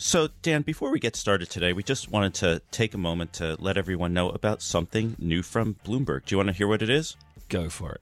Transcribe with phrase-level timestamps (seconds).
[0.00, 3.56] So, Dan, before we get started today, we just wanted to take a moment to
[3.58, 6.24] let everyone know about something new from Bloomberg.
[6.24, 7.16] Do you want to hear what it is?
[7.48, 8.00] Go for it.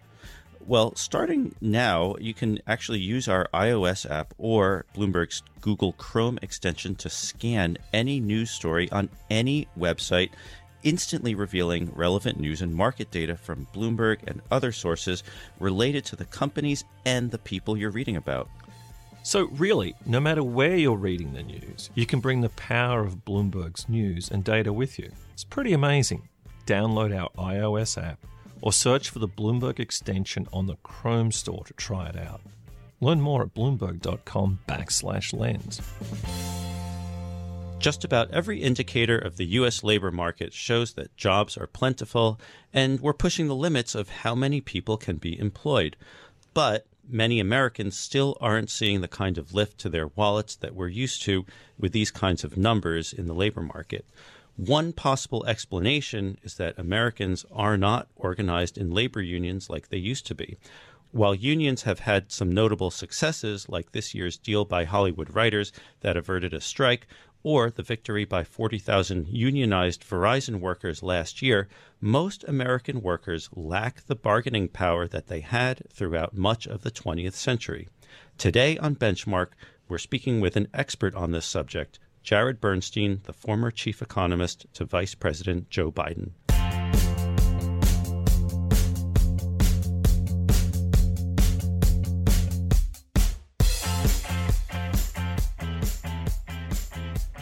[0.66, 6.96] Well, starting now, you can actually use our iOS app or Bloomberg's Google Chrome extension
[6.96, 10.32] to scan any news story on any website,
[10.82, 15.24] instantly revealing relevant news and market data from Bloomberg and other sources
[15.58, 18.50] related to the companies and the people you're reading about.
[19.26, 23.24] So, really, no matter where you're reading the news, you can bring the power of
[23.24, 25.10] Bloomberg's news and data with you.
[25.32, 26.28] It's pretty amazing.
[26.64, 28.24] Download our iOS app
[28.62, 32.40] or search for the Bloomberg extension on the Chrome store to try it out.
[33.00, 35.82] Learn more at bloomberg.com backslash lens.
[37.80, 39.82] Just about every indicator of the U.S.
[39.82, 42.38] labor market shows that jobs are plentiful
[42.72, 45.96] and we're pushing the limits of how many people can be employed.
[46.54, 50.88] But many Americans still aren't seeing the kind of lift to their wallets that we're
[50.88, 51.44] used to
[51.78, 54.06] with these kinds of numbers in the labor market.
[54.56, 60.26] One possible explanation is that Americans are not organized in labor unions like they used
[60.28, 60.56] to be.
[61.12, 66.16] While unions have had some notable successes, like this year's deal by Hollywood writers that
[66.16, 67.06] averted a strike,
[67.46, 71.68] or the victory by 40,000 unionized Verizon workers last year,
[72.00, 77.34] most American workers lack the bargaining power that they had throughout much of the 20th
[77.34, 77.86] century.
[78.36, 79.50] Today on Benchmark,
[79.88, 84.84] we're speaking with an expert on this subject, Jared Bernstein, the former chief economist to
[84.84, 86.30] Vice President Joe Biden.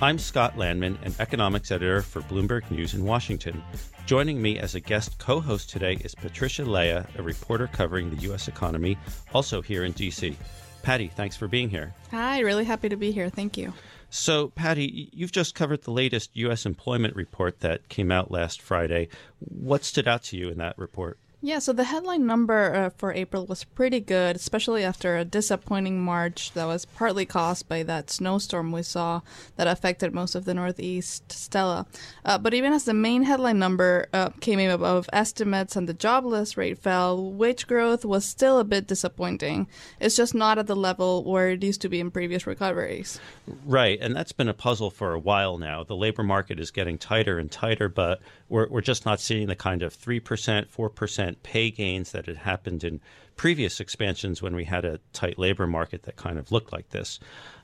[0.05, 3.65] I'm Scott Lanman, an economics editor for Bloomberg News in Washington.
[4.05, 8.21] Joining me as a guest co host today is Patricia Laya, a reporter covering the
[8.25, 8.47] U.S.
[8.47, 8.99] economy,
[9.33, 10.37] also here in D.C.
[10.83, 11.95] Patty, thanks for being here.
[12.11, 13.31] Hi, really happy to be here.
[13.31, 13.73] Thank you.
[14.11, 16.67] So, Patty, you've just covered the latest U.S.
[16.67, 19.09] employment report that came out last Friday.
[19.39, 21.19] What stood out to you in that report?
[21.45, 26.01] Yeah, so the headline number uh, for April was pretty good, especially after a disappointing
[26.01, 29.21] March that was partly caused by that snowstorm we saw
[29.57, 31.85] that affected most of the Northeast Stella.
[32.25, 35.93] Uh, but even as the main headline number uh, came in above estimates and the
[35.93, 39.67] jobless rate fell, wage growth was still a bit disappointing.
[40.01, 43.21] It's just not at the level where it used to be in previous recoveries.
[43.67, 45.85] Right, and that's been a puzzle for a while now.
[45.85, 49.57] The labor market is getting tighter and tighter, but we're, we're just not seeing the
[49.57, 53.01] kind of 3%, 4% pay gains that had happened in
[53.37, 57.19] previous expansions when we had a tight labor market that kind of looked like this.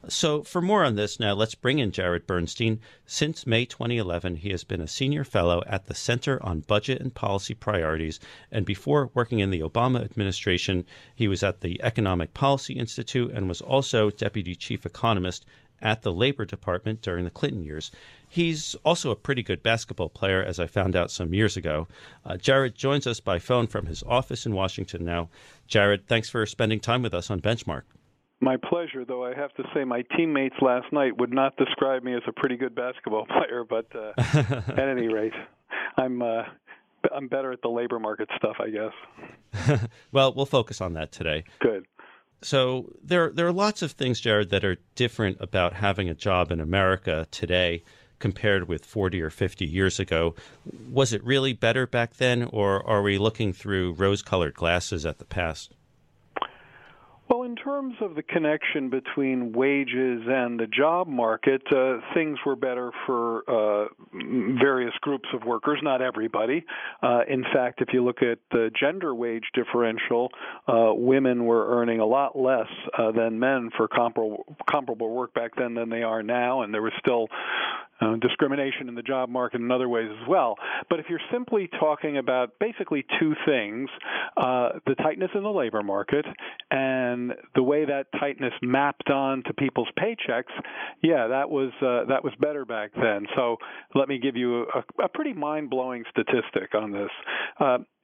[0.09, 2.81] So, for more on this, now let's bring in Jared Bernstein.
[3.07, 7.15] Since May 2011, he has been a senior fellow at the Center on Budget and
[7.15, 8.19] Policy Priorities.
[8.51, 13.49] And before working in the Obama administration, he was at the Economic Policy Institute and
[13.49, 15.45] was also deputy chief economist
[15.83, 17.91] at the Labor Department during the Clinton years.
[18.33, 21.89] He's also a pretty good basketball player, as I found out some years ago.
[22.25, 25.31] Uh, Jared joins us by phone from his office in Washington now.
[25.67, 27.83] Jared, thanks for spending time with us on Benchmark.
[28.41, 32.15] My pleasure, though I have to say my teammates last night would not describe me
[32.15, 35.35] as a pretty good basketball player, but uh, at any rate,
[35.97, 36.45] I'm uh,
[37.13, 39.81] I'm better at the labor market stuff, I guess.
[40.13, 41.43] well, we'll focus on that today.
[41.59, 41.85] Good.
[42.43, 46.53] So there there are lots of things, Jared, that are different about having a job
[46.53, 47.83] in America today
[48.21, 50.37] compared with 40 or 50 years ago.
[50.89, 55.19] Was it really better back then, or are we looking through rose colored glasses at
[55.19, 55.75] the past?
[57.31, 62.57] Well, in terms of the connection between wages and the job market, uh, things were
[62.57, 66.65] better for uh, various groups of workers, not everybody.
[67.01, 70.31] Uh, in fact, if you look at the gender wage differential,
[70.67, 72.67] uh, women were earning a lot less
[72.99, 76.83] uh, than men for comparable comparable work back then than they are now, and there
[76.83, 77.29] was still
[78.01, 80.57] uh, discrimination in the job market in other ways as well.
[80.89, 83.89] But if you're simply talking about basically two things,
[84.37, 86.25] uh, the tightness in the labor market
[86.71, 90.53] and the way that tightness mapped on to people's paychecks,
[91.03, 93.27] yeah, that was uh, that was better back then.
[93.37, 93.57] So
[93.95, 97.11] let me give you a, a pretty mind-blowing statistic on this.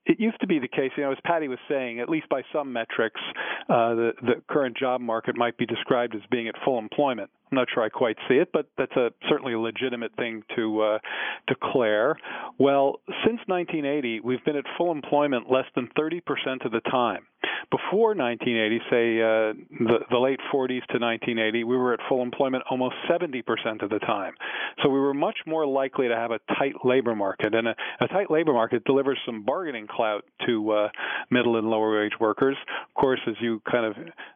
[0.07, 2.43] It used to be the case, you know, as Patty was saying, at least by
[2.53, 3.21] some metrics,
[3.69, 7.29] uh, the, the current job market might be described as being at full employment.
[7.51, 10.81] I'm not sure I quite see it, but that's a certainly a legitimate thing to
[10.81, 10.99] uh,
[11.47, 12.17] declare.
[12.59, 17.27] Well, since 1980, we've been at full employment less than 30% of the time.
[17.71, 19.53] Before 1980, say uh,
[19.85, 23.99] the, the late 40s to 1980, we were at full employment almost 70% of the
[24.01, 24.35] time.
[24.83, 28.09] So we were much more likely to have a tight labor market, and a, a
[28.09, 30.89] tight labor market delivers some bargaining clout to uh,
[31.31, 32.57] middle and lower wage workers.
[32.89, 33.95] Of course, as you kind of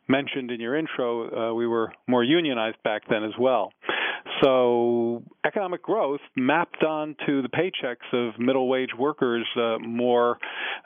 [0.08, 3.72] mentioned in your intro, uh, we were more unionized back then as well.
[4.42, 10.38] So economic growth mapped onto the paychecks of middle wage workers uh, more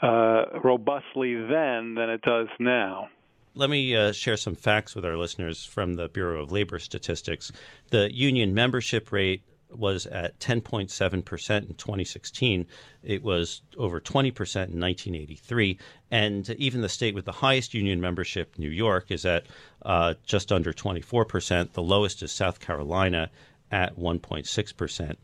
[0.03, 3.09] uh, robustly then than it does now.
[3.57, 7.53] Let me uh, share some facts with our listeners from the Bureau of Labor Statistics.
[7.91, 9.43] The union membership rate
[9.79, 12.67] was at 10.7% in 2016.
[13.03, 15.79] It was over 20% in 1983.
[16.11, 19.47] And even the state with the highest union membership, New York, is at
[19.83, 21.73] uh, just under 24%.
[21.73, 23.31] The lowest is South Carolina
[23.71, 25.17] at 1.6%.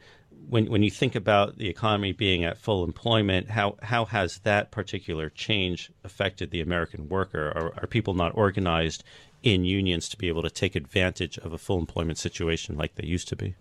[0.49, 4.71] When, when you think about the economy being at full employment, how, how has that
[4.71, 7.53] particular change affected the American worker?
[7.55, 9.05] Are, are people not organized
[9.43, 13.07] in unions to be able to take advantage of a full employment situation like they
[13.07, 13.55] used to be?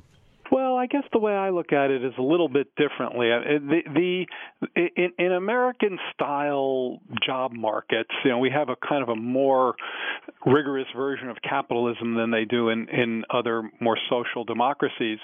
[0.79, 3.31] I guess the way I look at it is a little bit differently.
[3.31, 9.03] Uh, the, the in, in American style job markets, you know, we have a kind
[9.03, 9.75] of a more
[10.45, 15.19] rigorous version of capitalism than they do in in other more social democracies.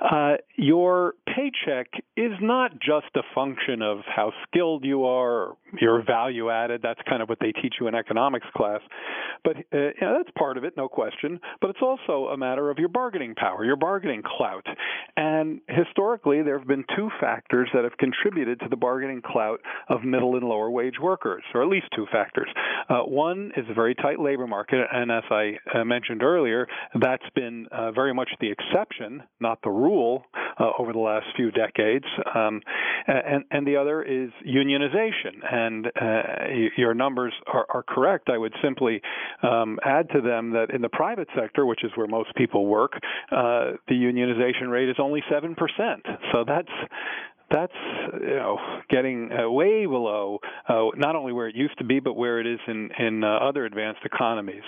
[0.00, 6.50] Uh, your paycheck is not just a function of how skilled you are, your value
[6.50, 6.80] added.
[6.82, 8.80] That's kind of what they teach you in economics class.
[9.44, 11.40] But uh, that's part of it, no question.
[11.60, 14.66] But it's also a matter of your bargaining power, your bargaining clout.
[15.16, 20.04] And historically, there have been two factors that have contributed to the bargaining clout of
[20.04, 22.48] middle and lower wage workers, or at least two factors.
[22.88, 26.66] Uh, one is very tight labor market, and as I uh, mentioned earlier,
[27.00, 30.24] that's been uh, very much the exception, not the rule,
[30.60, 32.04] uh, over the last few decades.
[32.34, 32.60] Um,
[33.06, 35.40] and, and the other is unionization.
[35.50, 36.22] And uh,
[36.76, 38.28] your numbers are, are, correct.
[38.28, 39.00] I would simply
[39.42, 42.92] um, add to them that in the private sector, which is where most people work,
[43.32, 45.56] uh, the unionization rate is only 7%.
[46.32, 46.68] So that's
[47.50, 47.72] that's
[48.20, 48.58] you know
[48.90, 52.46] getting uh, way below uh, not only where it used to be, but where it
[52.46, 54.62] is in in uh, other advanced economies.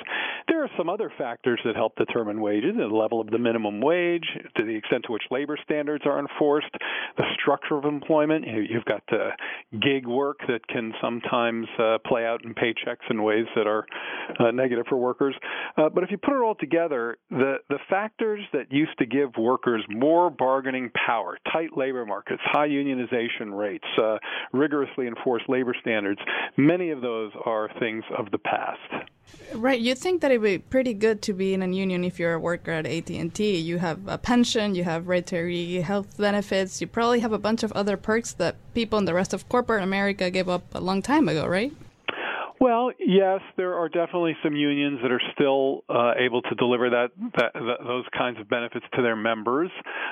[0.49, 4.27] There are some other factors that help determine wages: the level of the minimum wage,
[4.57, 6.75] to the extent to which labor standards are enforced,
[7.17, 8.47] the structure of employment.
[8.47, 9.31] You, have got the
[9.81, 13.85] gig work that can sometimes uh, play out in paychecks in ways that are
[14.39, 15.35] uh, negative for workers.
[15.77, 19.85] but if you put it all together, the the factors that used to give workers
[19.89, 24.19] more bargaining power, tight labor markets, high unionization rates, uh,
[24.53, 26.21] rigorously enforced labor standards.
[26.57, 29.09] Many of those are things of the past.
[29.55, 29.81] Right.
[29.81, 32.35] You'd think that it would be pretty good to be in a union if you're
[32.35, 33.57] a worker at AT&T.
[33.57, 37.73] You have a pension, you have retiree health benefits, you probably have a bunch of
[37.73, 41.29] other perks that people in the rest of corporate America gave up a long time
[41.29, 41.73] ago, right?
[42.61, 47.09] Well, yes, there are definitely some unions that are still uh, able to deliver that,
[47.37, 49.71] that, that, those kinds of benefits to their members.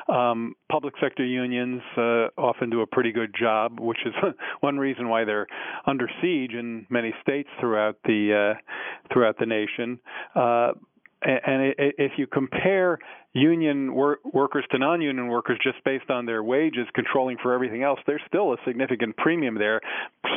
[0.08, 4.14] Um, public sector unions uh, often do a pretty good job, which is
[4.60, 5.46] one reason why they're
[5.86, 10.00] under siege in many states throughout the uh, throughout the nation.
[10.34, 10.72] Uh,
[11.20, 12.98] and if you compare
[13.34, 17.98] union wor- workers to non-union workers just based on their wages controlling for everything else
[18.06, 19.80] there's still a significant premium there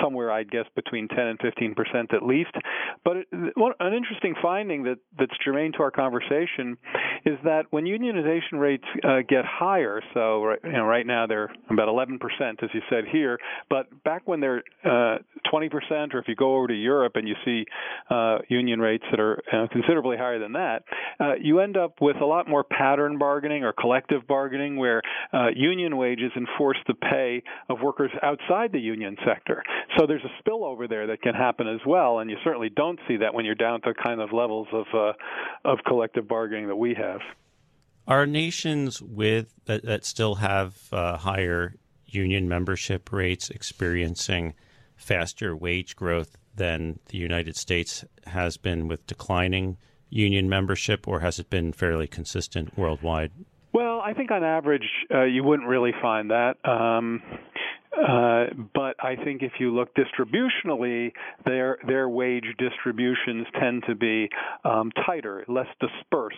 [0.02, 2.52] somewhere i'd guess between 10 and 15 percent at least.
[3.04, 6.78] But it, an interesting finding that that's germane to our conversation
[7.26, 11.52] is that when unionization rates uh, get higher so right, you know, right now they're
[11.70, 13.40] about 11 percent as you said here
[13.70, 15.18] but back when they're uh,
[15.50, 17.66] 20 percent or if you go over to europe and you see
[18.10, 20.84] uh, union rates that are uh, considerably higher than that
[21.20, 25.02] uh, you end up with a lot more pattern bargaining or collective bargaining where
[25.34, 29.62] uh, union wages enforce the pay of workers outside the union sector.
[29.98, 33.18] So there's a spillover there that can happen as well, and you certainly don't see
[33.18, 35.14] that when you're down to kind of levels of uh,
[35.64, 37.20] of collective bargaining that we have.
[38.08, 41.76] Are nations with that, that still have uh, higher
[42.08, 44.56] union membership rates experiencing
[44.96, 49.78] faster wage growth than the United States has been with declining
[50.12, 53.32] union membership, or has it been fairly consistent worldwide?
[53.74, 56.58] Well, I think on average, uh, you wouldn't really find that.
[56.66, 57.24] Um,
[57.98, 61.12] uh, but I think if you look distributionally,
[61.46, 64.30] their their wage distributions tend to be
[64.64, 66.38] um, tighter, less dispersed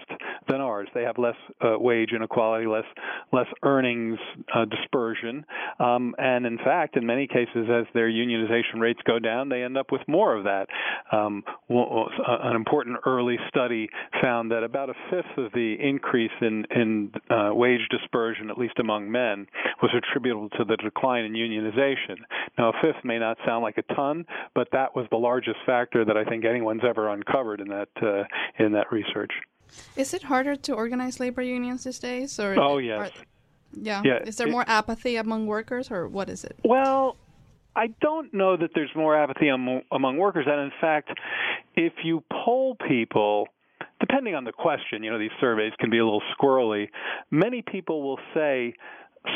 [0.50, 0.88] than ours.
[0.96, 2.86] They have less uh, wage inequality, less
[3.32, 4.18] less earnings
[4.54, 5.46] uh, dispersion,
[5.80, 9.78] um, and in fact, in many cases, as their unionization rates go down, they end
[9.78, 10.68] up with more of that.
[11.12, 13.90] Um, an important early study
[14.22, 18.80] found that about a fifth of the increase in in uh, wage dispersion, at least
[18.80, 19.46] among men,
[19.82, 22.18] was attributable to the decline in unionization.
[22.58, 26.06] Now, a fifth may not sound like a ton, but that was the largest factor
[26.06, 28.24] that I think anyone's ever uncovered in that uh,
[28.64, 29.32] in that research.
[29.96, 33.26] Is it harder to organize labor unions these days, or oh yes, are,
[33.74, 34.02] yeah.
[34.04, 34.20] yeah.
[34.26, 36.56] Is there more apathy among workers, or what is it?
[36.64, 37.18] Well,
[37.76, 41.10] I don't know that there's more apathy among, among workers, and in fact,
[41.76, 43.48] if you poll people
[44.00, 46.90] depending on the question, you know, these surveys can be a little squirrely.
[47.32, 48.74] Many people will say,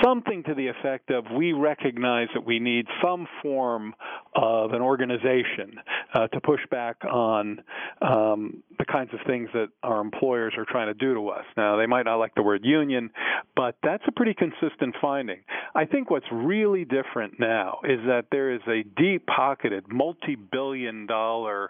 [0.03, 3.94] something to the effect of we recognize that we need some form
[4.36, 5.79] of an organization
[6.13, 7.62] uh, to push back on
[8.01, 11.46] um, the kinds of things that our employers are trying to do to us.
[11.56, 13.10] Now, they might not like the word union,
[13.56, 15.39] but that's a pretty consistent finding.
[15.75, 21.06] I think what's really different now is that there is a deep pocketed, multi billion
[21.08, 21.70] dollar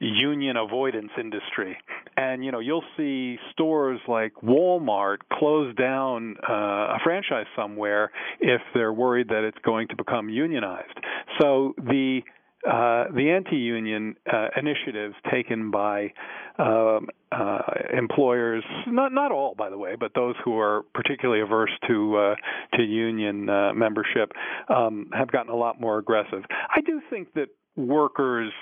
[0.00, 1.76] union avoidance industry.
[2.16, 8.60] And, you know, you'll see stores like Walmart close down uh, a franchise somewhere if
[8.74, 10.98] they're worried that it's going to become unionized.
[11.40, 12.20] So the
[12.66, 16.12] uh, the anti-union uh, initiatives taken by
[16.58, 17.62] um, uh,
[17.96, 22.34] employers, not not all, by the way, but those who are particularly averse to uh,
[22.76, 24.32] to union uh, membership,
[24.68, 26.42] um, have gotten a lot more aggressive.
[26.50, 28.52] I do think that workers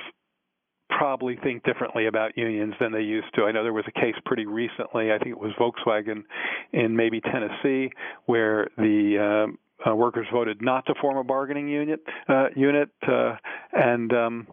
[0.88, 3.44] probably think differently about unions than they used to.
[3.44, 6.24] I know there was a case pretty recently, I think it was Volkswagen
[6.72, 7.92] in maybe Tennessee,
[8.26, 13.36] where the um, uh, workers voted not to form a bargaining unit, uh, unit, uh,
[13.72, 14.48] and um,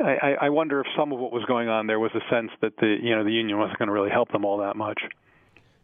[0.00, 2.76] I, I wonder if some of what was going on there was a sense that
[2.78, 5.00] the you know the union wasn't going to really help them all that much.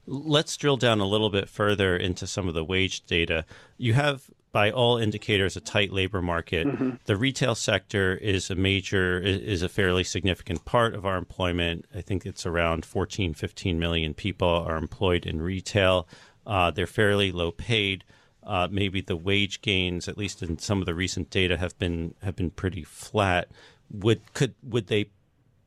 [0.07, 3.45] Let's drill down a little bit further into some of the wage data.
[3.76, 6.66] You have by all indicators, a tight labor market.
[6.66, 6.90] Mm-hmm.
[7.04, 11.87] The retail sector is a major, is a fairly significant part of our employment.
[11.95, 16.09] I think it's around 14, 15 million people are employed in retail.
[16.47, 18.04] Uh, they're fairly low paid.
[18.42, 22.14] Uh, maybe the wage gains, at least in some of the recent data, have been
[22.23, 23.49] have been pretty flat.
[23.90, 25.11] Would could would they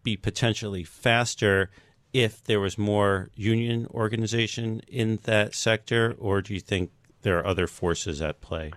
[0.02, 1.70] be potentially faster
[2.14, 6.92] if there was more union organization in that sector, or do you think
[7.24, 8.72] there are other forces at play?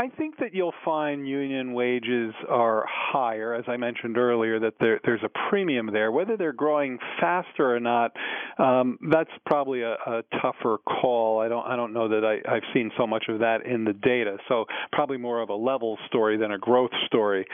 [0.00, 5.00] I think that you'll find union wages are higher, as I mentioned earlier, that there,
[5.04, 6.12] there's a premium there.
[6.12, 8.12] Whether they're growing faster or not,
[8.58, 11.40] um, that's probably a, a, tougher call.
[11.40, 13.92] I don't I don't know that I, I've seen so much of that in the
[13.92, 14.36] data.
[14.46, 17.44] So probably more of a level story than a growth story.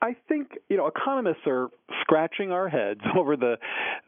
[0.00, 1.68] I think you know economists are
[2.00, 3.58] scratching our heads over the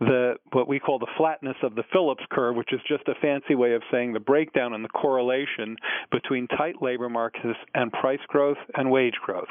[0.01, 3.55] the what we call the flatness of the Phillips curve, which is just a fancy
[3.55, 5.77] way of saying the breakdown and the correlation
[6.11, 9.49] between tight labor markets and price growth and wage growth.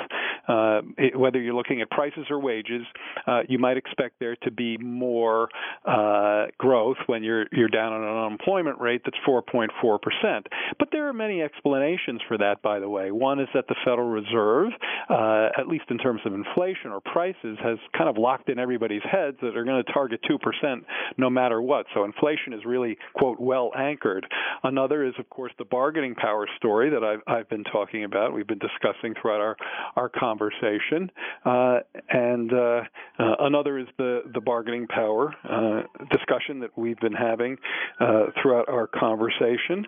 [0.48, 2.84] Uh, it, whether you're looking at prices or wages,
[3.28, 5.50] uh, you might expect there to be more
[5.86, 9.70] uh, growth when you're you're down on an unemployment rate that's 4.4
[10.02, 10.48] percent.
[10.80, 13.12] But there are many explanations for that, by the way.
[13.12, 14.72] One is that the Federal Reserve,
[15.10, 19.04] uh, at least in terms of inflation or prices, has kind of locked in everybody's
[19.04, 20.86] heads that they're going to target 2 percent
[21.18, 21.86] no matter what.
[21.94, 24.26] So inflation is really quote well anchored.
[24.64, 28.36] Another is, of course, the bargaining power story that I've, I've been talking about about,
[28.36, 29.58] we've been discussing throughout our
[29.96, 31.12] our conversation,
[31.46, 32.82] uh, and uh,
[33.20, 37.58] uh, another is the the bargaining power uh, discussion that we've been having
[38.00, 39.86] uh, throughout our conversation,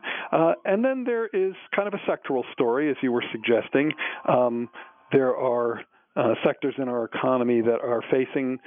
[0.65, 3.91] and then there is kind of a sectoral story, as you were suggesting.
[4.27, 4.69] Um,
[5.11, 5.81] there are
[6.15, 8.59] uh, sectors in our economy that are facing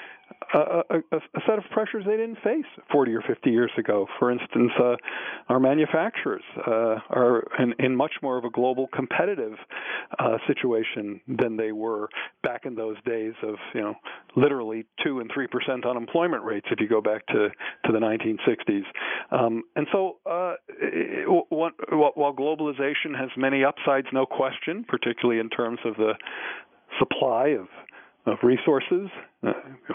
[0.55, 4.07] a, a, a, set of pressures they didn't face 40 or 50 years ago.
[4.19, 4.97] For instance, uh,
[5.49, 9.55] our manufacturers uh, are in, in, much more of a global competitive
[10.19, 12.09] uh, situation than they were
[12.43, 13.95] back in those days of, you know,
[14.37, 17.49] literally two and three percent unemployment rates if you go back to
[17.85, 18.85] to the 1960s.
[19.31, 25.79] Um, and so, uh, it, while globalization has many upsides, no question, particularly in terms
[25.85, 26.13] of the
[26.99, 27.69] supply of
[28.27, 29.09] of resources,
[29.47, 29.53] uh,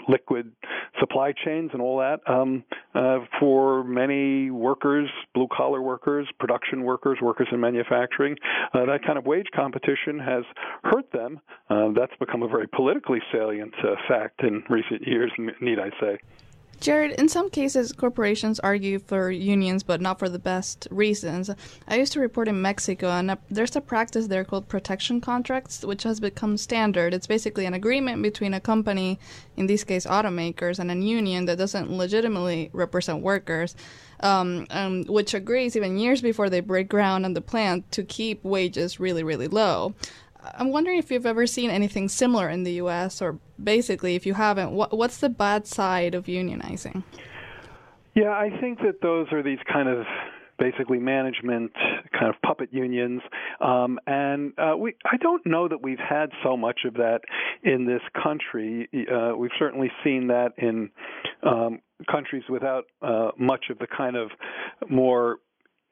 [0.08, 0.50] liquid
[0.98, 2.20] supply chains, and all that.
[2.26, 8.36] Um, uh, for many workers, blue collar workers, production workers, workers in manufacturing,
[8.72, 10.44] uh, that kind of wage competition has
[10.82, 11.40] hurt them.
[11.70, 15.30] Uh, that's become a very politically salient uh, fact in recent years,
[15.60, 16.18] need I say.
[16.80, 21.50] Jared, in some cases, corporations argue for unions, but not for the best reasons.
[21.88, 26.02] I used to report in Mexico, and there's a practice there called protection contracts, which
[26.02, 27.14] has become standard.
[27.14, 29.18] It's basically an agreement between a company,
[29.56, 33.74] in this case automakers, and a union that doesn't legitimately represent workers,
[34.20, 38.42] um, um, which agrees even years before they break ground on the plant to keep
[38.44, 39.94] wages really, really low.
[40.54, 43.22] I'm wondering if you've ever seen anything similar in the U.S.
[43.22, 47.02] or basically, if you haven't, what, what's the bad side of unionizing?
[48.14, 50.06] Yeah, I think that those are these kind of
[50.58, 51.72] basically management
[52.12, 53.20] kind of puppet unions
[53.60, 57.22] um, and uh, we I don't know that we've had so much of that
[57.64, 60.90] in this country uh, we've certainly seen that in
[61.42, 64.30] um, countries without uh, much of the kind of
[64.88, 65.38] more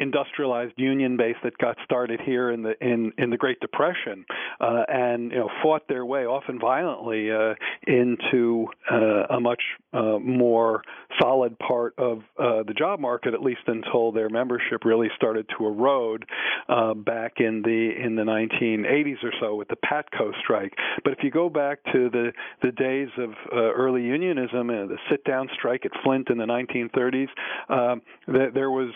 [0.02, 4.24] industrialized union base that got started here in the in in the Great Depression,
[4.60, 7.54] uh, and you know fought their way often violently uh,
[7.86, 10.82] into uh, a much uh, more
[11.20, 15.66] solid part of uh, the job market, at least until their membership really started to
[15.66, 16.24] erode
[16.68, 20.72] uh, back in the in the 1980s or so with the Patco strike.
[21.04, 22.32] But if you go back to the
[22.62, 27.28] the days of early unionism and the sit-down strike at Flint in the 1930s,
[27.68, 28.90] um, there was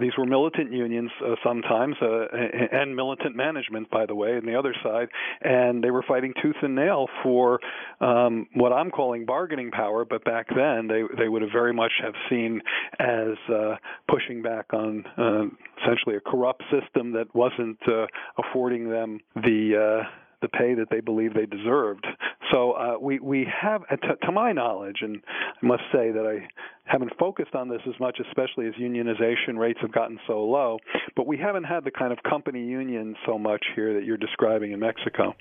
[0.00, 1.10] these were militant unions
[1.42, 5.08] sometimes and militant management, by the way, on the other side,
[5.42, 7.60] and they were fighting tooth and nail for
[8.00, 11.92] um, what I'm calling bargaining power, but back then they they would have very much
[12.02, 12.60] have seen
[12.98, 13.76] as uh,
[14.08, 15.44] pushing back on uh,
[15.82, 18.06] essentially a corrupt system that wasn't uh,
[18.38, 20.08] affording them the uh,
[20.42, 22.06] the pay that they believe they deserved.
[22.52, 25.22] So uh, we we have, to, to my knowledge, and
[25.62, 26.48] I must say that I
[26.84, 30.78] haven't focused on this as much, especially as unionization rates have gotten so low.
[31.16, 34.72] But we haven't had the kind of company union so much here that you're describing
[34.72, 35.34] in Mexico.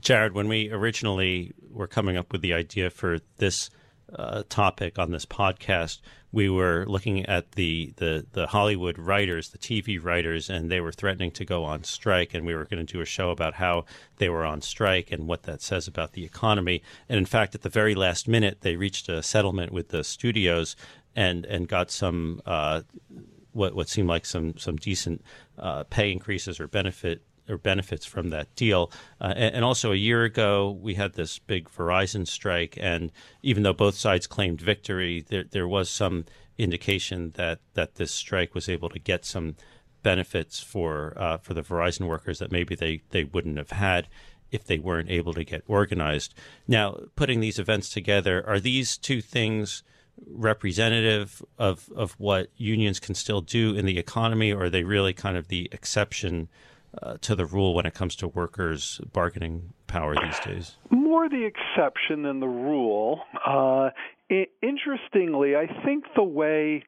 [0.00, 3.70] Jared, when we originally were coming up with the idea for this
[4.14, 6.00] uh, topic on this podcast,
[6.30, 10.92] we were looking at the, the, the Hollywood writers, the TV writers, and they were
[10.92, 12.34] threatening to go on strike.
[12.34, 13.86] And we were going to do a show about how
[14.16, 16.82] they were on strike and what that says about the economy.
[17.08, 20.76] And in fact, at the very last minute, they reached a settlement with the studios
[21.16, 22.82] and and got some uh,
[23.52, 25.22] what what seemed like some some decent
[25.58, 28.90] uh, pay increases or benefit or benefits from that deal.
[29.20, 33.12] Uh, and, and, also, a year ago, we had this big Verizon strike, and
[33.42, 36.24] even though both sides claimed victory, there, there was some
[36.56, 39.54] indication that, that this strike was able to get some
[40.02, 44.08] benefits for uh, for the Verizon workers that maybe they, they wouldn't have had
[44.50, 46.34] if they weren't able to get organized.
[46.66, 49.82] Now, putting these events together, are these two things
[50.26, 55.12] representative of of what unions can still do in the economy, or are they really
[55.12, 56.48] kind of the exception
[57.02, 60.76] uh, to the rule when it comes to workers' bargaining power these days?
[60.90, 63.20] More the exception than the rule.
[63.46, 63.90] Uh,
[64.30, 66.84] I- interestingly, I think the way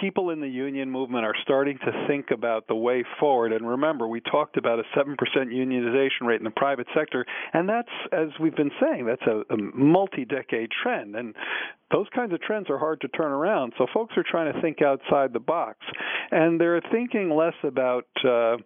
[0.00, 3.52] people in the union movement are starting to think about the way forward.
[3.52, 7.88] And remember, we talked about a 7% unionization rate in the private sector, and that's,
[8.12, 11.16] as we've been saying, that's a, a multi decade trend.
[11.16, 11.34] And
[11.90, 13.72] those kinds of trends are hard to turn around.
[13.78, 15.78] So folks are trying to think outside the box,
[16.30, 18.06] and they're thinking less about.
[18.24, 18.56] Uh,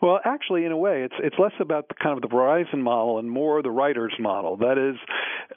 [0.00, 3.18] well, actually, in a way, it's it's less about the kind of the Verizon model
[3.18, 4.56] and more the writers model.
[4.56, 4.96] That is,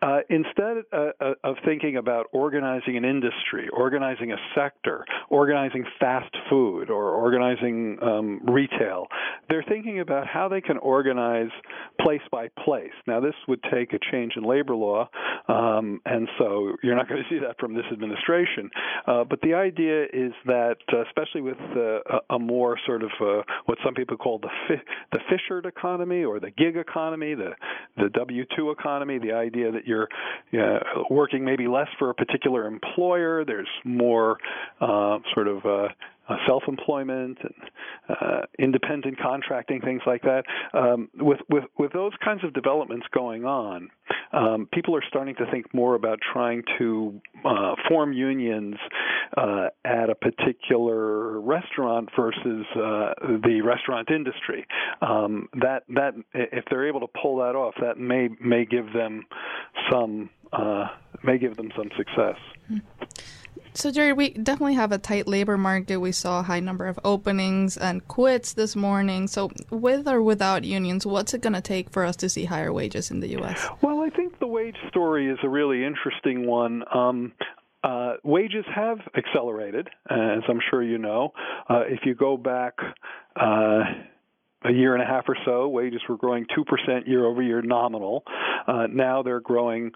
[0.01, 6.35] uh, instead uh, uh, of thinking about organizing an industry, organizing a sector, organizing fast
[6.49, 9.07] food, or organizing um, retail,
[9.49, 11.49] they're thinking about how they can organize
[11.99, 12.91] place by place.
[13.07, 15.09] Now, this would take a change in labor law,
[15.47, 18.69] um, and so you're not going to see that from this administration.
[19.07, 23.41] Uh, but the idea is that, uh, especially with uh, a more sort of uh,
[23.65, 27.51] what some people call the fi- the fissured economy or the gig economy, the
[27.97, 30.07] the W two economy, the idea that you're
[31.09, 33.43] working maybe less for a particular employer.
[33.45, 34.37] There's more
[35.33, 35.87] sort of uh,
[36.31, 37.53] uh, self-employment and
[38.09, 40.43] uh, independent contracting, things like that.
[40.73, 43.89] Um, with, with with those kinds of developments going on,
[44.31, 48.75] um, people are starting to think more about trying to uh, form unions
[49.35, 54.65] uh, at a particular restaurant versus uh, the restaurant industry.
[55.01, 59.25] Um, that that if they're able to pull that off, that may may give them
[59.91, 60.87] some uh,
[61.23, 62.37] may give them some success.
[62.71, 63.00] Mm-hmm.
[63.73, 65.97] So, Jerry, we definitely have a tight labor market.
[65.97, 69.27] We saw a high number of openings and quits this morning.
[69.27, 72.73] So, with or without unions, what's it going to take for us to see higher
[72.73, 73.67] wages in the U.S.?
[73.81, 76.83] Well, I think the wage story is a really interesting one.
[76.93, 77.33] Um,
[77.83, 81.33] uh, wages have accelerated, as I'm sure you know.
[81.69, 82.73] Uh, if you go back,
[83.35, 83.83] uh,
[84.63, 88.23] a year and a half or so, wages were growing 2% year over year nominal.
[88.67, 89.91] Uh, now they're growing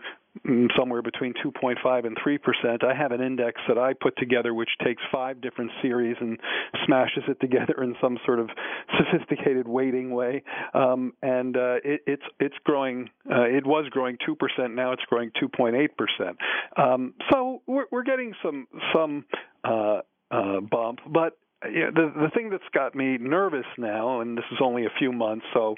[0.77, 2.83] somewhere between 2.5 and 3 percent.
[2.83, 6.37] I have an index that I put together which takes five different series and
[6.85, 8.49] smashes it together in some sort of
[8.97, 10.43] sophisticated weighting way,
[10.73, 13.09] um, and uh, it, it's it's growing.
[13.29, 14.75] Uh, it was growing 2 percent.
[14.75, 16.37] Now it's growing 2.8 percent.
[16.77, 19.25] Um, so we're, we're getting some some
[19.63, 24.45] uh, uh, bump, but yeah, the the thing that's got me nervous now, and this
[24.51, 25.75] is only a few months, so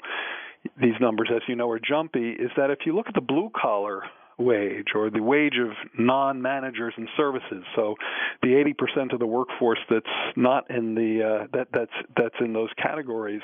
[0.80, 3.50] these numbers, as you know, are jumpy, is that if you look at the blue
[3.54, 4.02] collar
[4.38, 7.64] wage or the wage of non-managers and services.
[7.74, 7.96] So
[8.42, 12.70] the 80% of the workforce that's not in the uh, that that's that's in those
[12.80, 13.42] categories.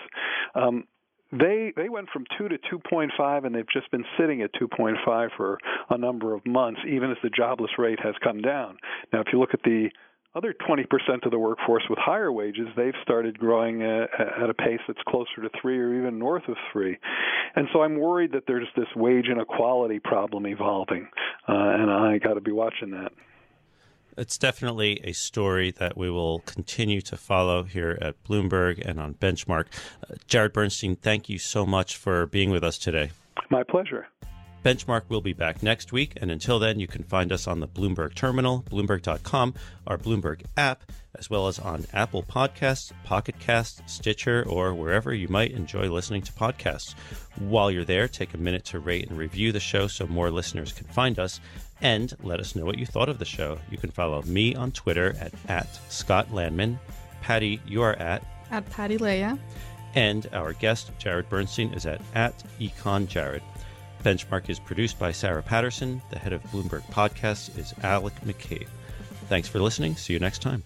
[0.54, 0.84] Um,
[1.32, 5.58] they they went from two to 2.5, and they've just been sitting at 2.5 for
[5.90, 8.78] a number of months, even as the jobless rate has come down.
[9.12, 9.90] Now, if you look at the
[10.34, 10.84] other 20%
[11.24, 14.06] of the workforce with higher wages, they've started growing uh,
[14.42, 16.98] at a pace that's closer to three or even north of three.
[17.54, 21.08] And so I'm worried that there's this wage inequality problem evolving,
[21.48, 23.12] uh, and I got to be watching that.
[24.16, 29.14] It's definitely a story that we will continue to follow here at Bloomberg and on
[29.14, 29.66] Benchmark.
[30.02, 33.10] Uh, Jared Bernstein, thank you so much for being with us today.
[33.50, 34.06] My pleasure.
[34.64, 37.68] Benchmark will be back next week, and until then, you can find us on the
[37.68, 39.54] Bloomberg Terminal, Bloomberg.com,
[39.86, 45.28] our Bloomberg app, as well as on Apple Podcasts, Pocket Casts, Stitcher, or wherever you
[45.28, 46.94] might enjoy listening to podcasts.
[47.38, 50.72] While you're there, take a minute to rate and review the show so more listeners
[50.72, 51.40] can find us,
[51.82, 53.58] and let us know what you thought of the show.
[53.70, 56.78] You can follow me on Twitter at, at Scott Lanman.
[57.20, 59.36] Patty, you are at at Patty Laya.
[59.94, 63.42] And our guest, Jared Bernstein, is at, at Econ Jared.
[64.04, 66.02] Benchmark is produced by Sarah Patterson.
[66.10, 68.68] The head of Bloomberg Podcasts is Alec McCabe.
[69.28, 69.96] Thanks for listening.
[69.96, 70.62] See you next time.